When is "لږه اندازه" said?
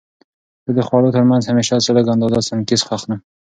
1.97-2.39